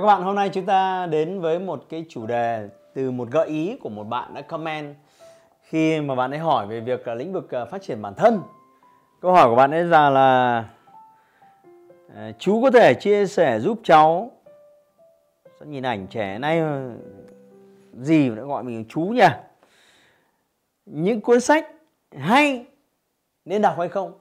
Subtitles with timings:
[0.00, 3.28] Chào các bạn, hôm nay chúng ta đến với một cái chủ đề từ một
[3.30, 4.96] gợi ý của một bạn đã comment
[5.62, 8.42] khi mà bạn ấy hỏi về việc là lĩnh vực ờ, phát triển bản thân.
[9.20, 10.64] Câu hỏi của bạn ấy là là
[12.38, 14.30] chú có thể chia sẻ giúp cháu
[15.58, 16.90] sao nhìn ảnh trẻ nay ờ,
[17.92, 19.28] gì mà đã gọi mình chú nhỉ?
[20.86, 21.66] Những cuốn sách
[22.18, 22.66] hay
[23.44, 24.12] nên đọc hay không?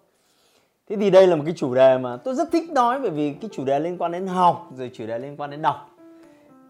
[0.90, 3.34] Thế thì đây là một cái chủ đề mà tôi rất thích nói bởi vì
[3.34, 5.90] cái chủ đề liên quan đến học rồi chủ đề liên quan đến đọc.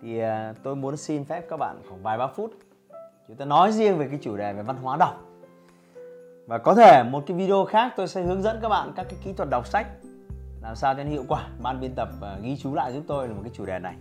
[0.02, 2.54] Thì à, tôi muốn xin phép các bạn khoảng vài ba phút
[3.28, 5.26] chúng ta nói riêng về cái chủ đề về văn hóa đọc.
[6.48, 9.20] Và có thể một cái video khác tôi sẽ hướng dẫn các bạn các cái
[9.24, 9.88] kỹ thuật đọc sách
[10.62, 11.48] làm sao cho nó hiệu quả.
[11.62, 13.96] Ban biên tập uh, ghi chú lại giúp tôi là một cái chủ đề này.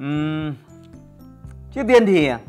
[0.00, 0.54] Uhm,
[1.72, 2.40] trước tiên thì à,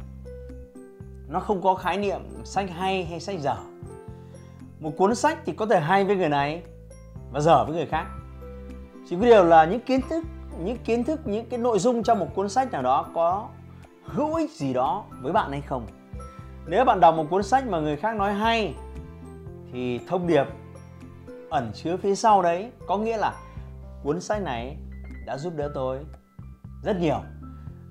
[1.29, 3.55] nó không có khái niệm sách hay hay sách dở
[4.79, 6.63] một cuốn sách thì có thể hay với người này
[7.31, 8.05] và dở với người khác.
[9.09, 10.23] Chỉ có điều là những kiến thức,
[10.63, 13.47] những kiến thức, những cái nội dung trong một cuốn sách nào đó có
[14.03, 15.85] hữu ích gì đó với bạn hay không.
[16.67, 18.75] Nếu bạn đọc một cuốn sách mà người khác nói hay,
[19.73, 20.45] thì thông điệp
[21.49, 23.33] ẩn chứa phía sau đấy có nghĩa là
[24.03, 24.77] cuốn sách này
[25.25, 25.99] đã giúp đỡ tôi
[26.83, 27.21] rất nhiều.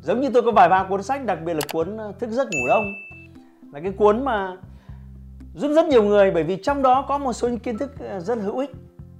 [0.02, 2.48] Giống như tôi có vài ba cuốn sách, đặc biệt là cuốn ờ, thức giấc
[2.50, 2.84] ngủ đông.
[3.72, 4.56] Là cái cuốn mà
[5.58, 8.20] giúp rất nhiều người bởi vì trong đó có một số những kiến thức ờ,
[8.20, 8.70] rất hữu ích.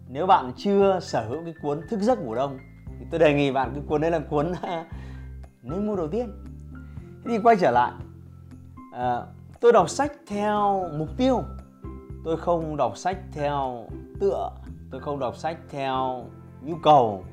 [0.08, 2.58] Nếu bạn chưa sở hữu cái cuốn thức giấc ngủ đông
[2.98, 4.52] thì tôi đề nghị bạn cái cuốn đấy là cuốn
[5.62, 6.32] nên mua đầu tiên.
[7.24, 7.92] Thế thì quay trở lại
[8.92, 9.22] à,
[9.60, 11.42] tôi đọc sách theo mục tiêu.
[12.24, 13.86] Tôi không đọc sách theo
[14.20, 14.50] tựa
[14.90, 16.24] tôi không đọc sách theo
[16.62, 17.24] nhu cầu.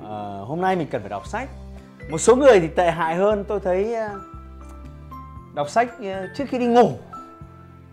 [0.00, 1.48] À, hôm nay mình cần phải đọc sách.
[2.10, 3.44] Một số người thì tệ hại hơn.
[3.48, 3.94] Tôi thấy
[5.54, 5.88] đọc sách
[6.36, 6.92] trước khi đi ngủ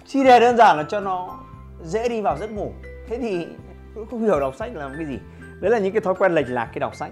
[0.05, 1.39] chi đề đơn giản là cho nó
[1.83, 2.71] dễ đi vào giấc ngủ.
[3.07, 3.47] Thế thì
[3.95, 5.19] cũng không hiểu đọc sách là cái gì.
[5.59, 7.11] Đấy là những cái thói quen lệch lạc khi đọc sách.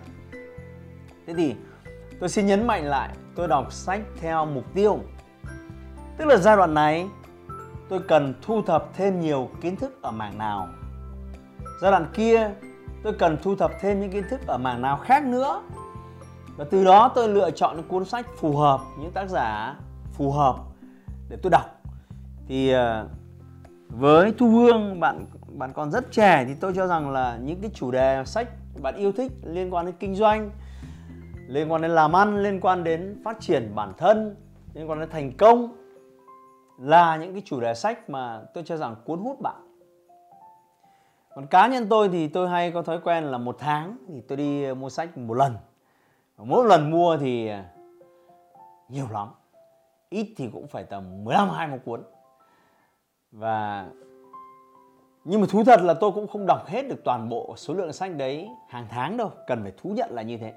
[1.28, 1.56] Thế thì
[2.20, 5.00] tôi xin nhấn mạnh lại, tôi đọc sách theo mục tiêu.
[6.18, 7.08] Tức là giai đoạn này,
[7.90, 10.68] tôi cần thu thập thêm nhiều kiến thức ở mảng nào.
[11.82, 12.50] Giai đoạn kia,
[13.04, 15.62] tôi cần thu thập thêm những kiến thức ở mảng nào khác nữa.
[16.58, 19.76] Và từ đó tôi lựa chọn những cuốn sách phù hợp, những tác giả
[20.14, 20.56] phù hợp
[21.30, 21.81] để tôi đọc
[22.52, 23.06] thì à,
[23.88, 27.72] với thu hương, bạn bạn còn rất trẻ thì tôi cho rằng là những cái
[27.74, 28.48] chủ đề sách
[28.82, 30.52] bạn yêu thích liên quan đến kinh doanh,
[31.48, 34.36] liên quan đến làm ăn, liên quan đến phát triển bản thân,
[34.74, 35.76] liên quan đến thành công
[36.80, 39.78] là những cái chủ đề sách mà tôi cho rằng cuốn hút bạn.
[41.36, 44.38] Còn cá nhân tôi thì tôi hay có thói quen là một tháng thì tôi
[44.38, 45.56] đi mua sách một lần.
[46.38, 47.66] Mỗi lần mua thì à,
[48.90, 49.28] nhiều lắm.
[50.10, 52.02] Ít thì cũng phải tầm 15 20 cuốn
[53.32, 53.88] và
[55.26, 57.94] nhưng mà thú thật là tôi cũng không đọc hết được toàn bộ số lượng
[57.94, 60.54] sách đấy hàng tháng đâu cần phải thú nhận là như thế.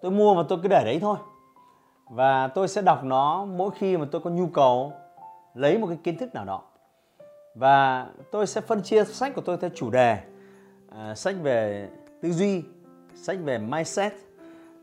[0.00, 1.16] Tôi mua và tôi cứ để đấy thôi.
[2.10, 4.92] Và tôi sẽ đọc nó mỗi khi mà tôi có nhu cầu
[5.54, 6.62] lấy một cái kiến thức nào đó.
[7.54, 10.18] Và tôi sẽ phân chia sách của tôi theo chủ đề.
[10.90, 11.88] À, sách về
[12.22, 12.62] tư duy
[13.14, 14.12] sách về mindset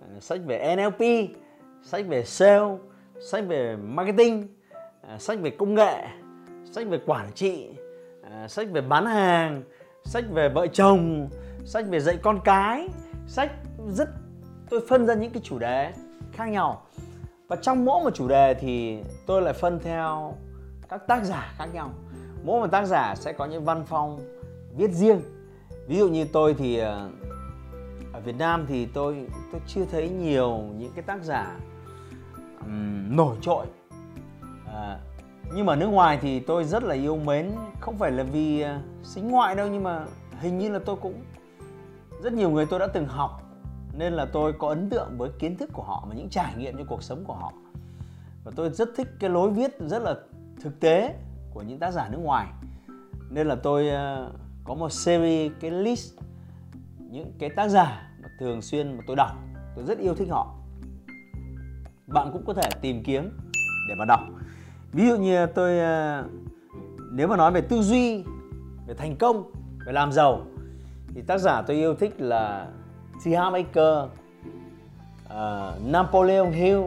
[0.01, 1.29] à, sách về NLP
[1.83, 2.77] sách về sale
[3.31, 4.47] sách về marketing
[5.01, 6.07] à, sách về công nghệ
[6.75, 7.69] sách về quản trị
[8.31, 9.63] à, sách về bán hàng
[10.03, 11.29] sách về vợ chồng
[11.65, 12.87] sách về dạy con cái.
[13.27, 13.51] Sách
[13.89, 14.09] rất
[14.69, 15.93] tôi phân ra những cái chủ đề
[16.33, 16.85] khác nhau.
[17.47, 20.33] Và trong mỗi một chủ đề thì tôi lại phân theo
[20.89, 21.91] các tác giả khác nhau.
[22.43, 24.19] Mỗi một tác giả sẽ có những văn phong
[24.77, 25.21] viết riêng.
[25.87, 27.09] Ví dụ như tôi thì à,
[28.13, 31.55] ở Việt Nam thì tôi tôi chưa thấy nhiều những cái tác giả
[32.59, 33.65] um, nổi trội
[35.53, 37.51] nhưng mà ở nước ngoài thì tôi rất là yêu mến.
[37.79, 40.05] Không phải là vì à, xính ngoại đâu nhưng mà
[40.39, 41.23] hình như là tôi cũng
[42.23, 43.41] rất nhiều người tôi đã từng học.
[43.97, 46.77] Nên là tôi có ấn tượng với kiến thức của họ và những trải nghiệm
[46.77, 47.53] trong cuộc sống của họ.
[48.43, 50.15] Và tôi rất thích cái lối viết rất là
[50.61, 51.15] thực tế
[51.53, 52.47] của những tác giả nước ngoài.
[53.29, 54.29] Nên là tôi à,
[54.63, 56.13] có một series cái list
[56.97, 59.31] những cái tác giả mà thường xuyên mà tôi đọc.
[59.75, 60.55] Tôi rất yêu thích họ.
[62.07, 63.37] Bạn cũng có thể tìm kiếm
[63.89, 64.21] để mà đọc
[64.95, 66.23] ví dụ như tôi ờ,
[67.11, 68.23] nếu mà nói về tư duy
[68.87, 69.51] về thành công
[69.85, 70.41] về làm giàu
[71.15, 72.67] thì tác giả tôi yêu thích là
[73.25, 73.27] T.
[73.37, 74.09] Harv uh,
[75.29, 76.81] ờ, Napoleon Hill,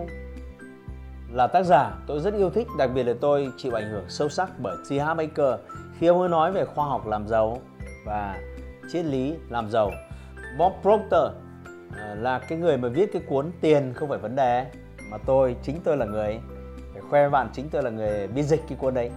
[1.32, 4.28] là tác giả tôi rất yêu thích đặc biệt là tôi chịu ảnh hưởng sâu
[4.28, 4.92] sắc bởi T.
[5.00, 5.20] Harv
[5.98, 7.58] khi ông ấy nói về khoa học làm giàu
[8.06, 8.40] và
[8.92, 9.90] triết lý làm giàu
[10.58, 14.66] Bob Proctor uh, là cái người mà viết cái cuốn tiền không phải vấn đề
[15.10, 16.40] mà tôi chính tôi là người
[16.94, 19.10] để khoe với bạn chính tôi là người biên dịch cái cuốn đấy.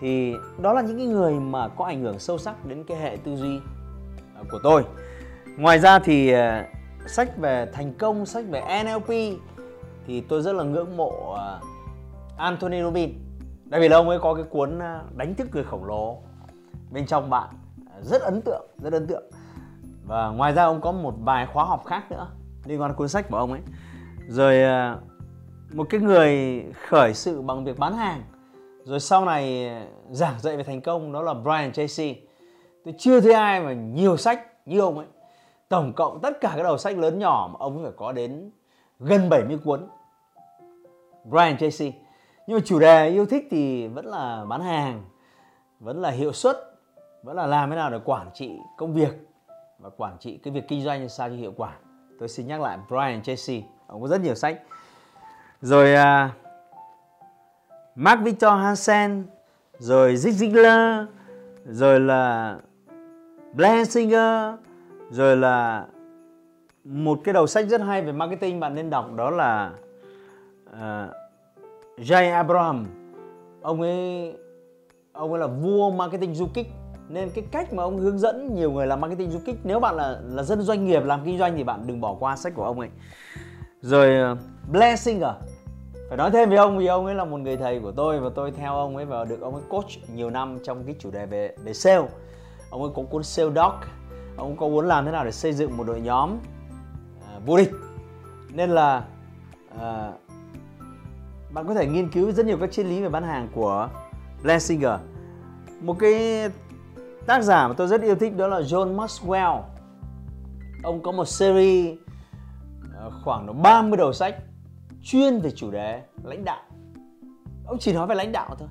[0.00, 3.16] Thì đó là những cái người mà có ảnh hưởng sâu sắc đến cái hệ
[3.24, 3.60] tư duy
[4.34, 4.84] à, của tôi.
[5.58, 6.66] Ngoài ra thì à,
[7.06, 9.08] sách về thành công, sách về NLP
[10.06, 11.60] thì tôi rất là ngưỡng mộ à,
[12.36, 13.14] Anthony Robbins.
[13.64, 14.78] Đặc biệt là ông ấy có cái cuốn
[15.16, 16.18] đánh thức người khổng lồ
[16.90, 17.48] bên trong bạn
[18.02, 19.30] rất ấn tượng, rất ấn tượng.
[20.06, 22.28] Và ngoài ra ông có một vài khóa học khác nữa
[22.64, 23.60] liên quan đến cuốn sách của ông ấy.
[24.28, 24.62] Rồi
[25.74, 28.22] một cái người khởi sự bằng việc bán hàng,
[28.84, 32.16] rồi sau này ờ, giảng dạy về thành công, đó là Brian Tracy
[32.84, 35.06] tôi chưa thấy ai mà nhiều sách như ông ấy.
[35.68, 38.50] Tổng cộng tất cả các đầu sách lớn nhỏ mà ông ấy phải có đến
[38.98, 39.86] gần 70 cuốn.
[41.24, 41.92] Brian Tracy
[42.46, 45.02] nhưng mà chủ đề yêu thích thì vẫn là bán hàng,
[45.80, 46.56] vẫn là hiệu suất,
[47.22, 49.28] vẫn là làm thế nào để quản trị công việc
[49.78, 51.72] và quản trị cái việc kinh doanh như sao cho hiệu quả.
[52.18, 54.62] Tôi xin nhắc lại Brian Tracy ông có rất nhiều sách
[55.60, 56.30] rồi uh,
[57.94, 59.24] Mark Victor Hansen
[59.78, 61.06] rồi Zig Ziglar
[61.66, 62.56] rồi là
[63.52, 64.54] Blair Singer
[65.10, 65.86] rồi là
[66.84, 69.72] một cái đầu sách rất hay về marketing bạn nên đọc đó là
[70.72, 72.86] à, uh, Jay Abraham.
[73.62, 74.34] Ông ấy
[75.12, 76.66] ông ấy là vua marketing du kích
[77.08, 79.96] nên cái cách mà ông hướng dẫn nhiều người làm marketing du kích nếu bạn
[79.96, 82.64] là là dân doanh nghiệp làm kinh doanh thì bạn đừng bỏ qua sách của
[82.64, 82.88] ông ấy.
[83.80, 84.38] Rồi uh,
[84.72, 85.34] Blessing à?
[86.08, 88.30] phải nói thêm với ông vì ông ấy là một người thầy của tôi và
[88.34, 91.26] tôi theo ông ấy và được ông ấy coach nhiều năm trong cái chủ đề
[91.26, 92.08] về về sale.
[92.70, 93.74] Ông ấy có cuốn sale doc
[94.36, 96.38] ông có muốn làm thế nào để xây dựng một đội nhóm
[97.36, 97.70] uh, vô địch.
[98.52, 99.04] Nên là
[99.74, 100.14] uh,
[101.52, 103.88] bạn có thể nghiên cứu rất nhiều các triết lý về bán hàng của
[104.42, 105.00] Blessinger
[105.80, 106.48] một cái
[107.26, 109.62] Tác giả mà tôi rất yêu thích đó là John Maxwell.
[110.82, 111.98] Ông có một series
[113.24, 114.36] khoảng độ 30 đầu sách
[115.02, 116.62] chuyên về chủ đề lãnh đạo.
[117.66, 118.68] Ông chỉ nói về lãnh đạo thôi.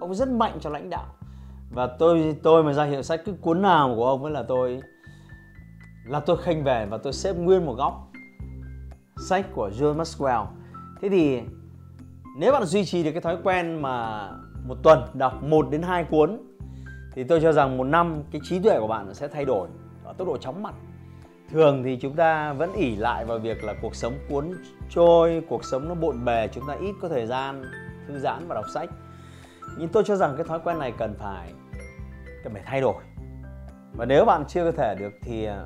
[0.00, 1.06] Ông rất mạnh cho lãnh đạo.
[1.70, 4.82] Và tôi tôi mà ra hiệu sách, cứ cuốn nào của ông ấy là tôi
[6.06, 8.10] là tôi khênh về và tôi xếp nguyên một góc
[9.28, 10.46] sách của John Maxwell.
[11.00, 11.40] Thế thì,
[12.38, 14.28] nếu bạn duy trì được cái thói quen mà
[14.66, 16.38] một tuần đọc 1 đến 2 cuốn,
[17.12, 19.68] thì tôi cho rằng một năm cái trí tuệ của bạn sẽ thay đổi
[20.04, 20.74] ở tốc độ chóng mặt
[21.50, 24.52] thường thì chúng ta vẫn ỉ lại vào việc là cuộc sống cuốn
[24.90, 27.64] trôi, cuộc sống nó bộn bề, chúng ta ít có thời gian
[28.08, 28.90] thư giãn và đọc sách.
[29.78, 31.52] Nhưng tôi cho rằng cái thói quen này cần phải
[32.44, 33.02] cần phải thay đổi.
[33.96, 35.64] Và nếu bạn chưa có thể được thì à,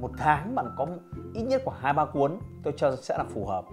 [0.00, 0.86] một tháng bạn có
[1.34, 3.64] ít nhất khoảng hai ba cuốn tôi cho sẽ là phù hợp.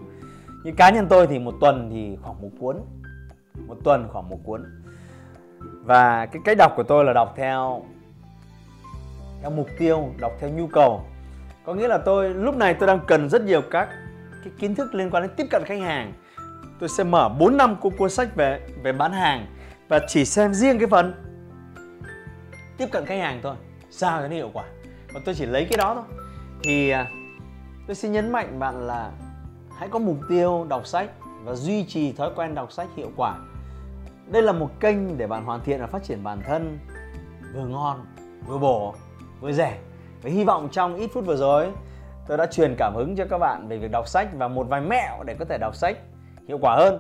[0.63, 2.77] Như cá nhân tôi thì một tuần thì khoảng một cuốn,
[3.67, 4.63] một tuần khoảng một cuốn.
[5.59, 7.83] Và cái cách đọc của tôi là đọc theo
[9.43, 11.05] theo mục tiêu đọc theo nhu cầu.
[11.65, 13.89] Có nghĩa là tôi lúc này tôi đang cần rất nhiều các
[14.43, 16.13] cái kiến thức liên quan đến tiếp cận khách hàng.
[16.79, 19.45] Tôi sẽ mở 4 năm cuốn cuốn sách về về bán hàng
[19.87, 21.13] và chỉ xem riêng cái phần
[22.77, 23.55] tiếp cận khách hàng thôi
[23.89, 24.63] sao cho nó hiệu quả.
[25.13, 26.03] Và tôi chỉ lấy cái đó thôi.
[26.63, 27.07] Thì à,
[27.87, 29.11] tôi xin nhấn mạnh bạn là
[29.77, 31.09] hãy có mục tiêu đọc sách
[31.43, 33.37] và duy trì thói quen đọc sách hiệu quả.
[34.27, 36.79] Đây là một kênh để bạn hoàn thiện và phát triển bản thân
[37.53, 38.05] vừa ngon,
[38.47, 38.95] vừa bổ,
[39.43, 39.77] vừa rẻ.
[40.21, 41.67] Và hy vọng trong ít phút vừa rồi
[42.27, 44.81] tôi đã truyền cảm hứng cho các bạn về việc đọc sách và một vài
[44.81, 45.97] mẹo để có thể đọc sách
[46.47, 46.99] hiệu quả hơn.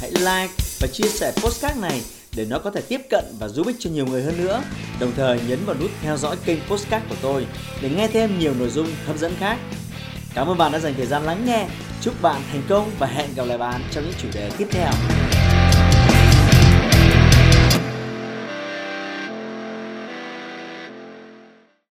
[0.00, 2.00] Hãy like và chia sẻ postcard này
[2.36, 4.62] để nó có thể tiếp cận và giúp ích cho nhiều người hơn nữa.
[5.00, 7.46] Đồng thời nhấn vào nút theo dõi kênh postcard của tôi
[7.82, 9.58] để nghe thêm nhiều nội dung hấp dẫn khác.
[10.34, 11.66] Cảm ơn bạn đã dành thời gian lắng nghe.
[12.00, 14.90] Chúc bạn thành công và hẹn gặp lại bạn trong những chủ đề tiếp theo.